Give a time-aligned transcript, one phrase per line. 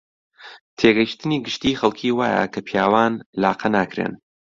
[0.77, 4.13] تێگەیشتنی گشتیی خەڵکی وایە کە پیاوان لاقە ناکرێن